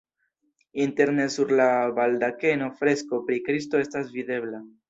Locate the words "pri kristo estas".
3.29-4.15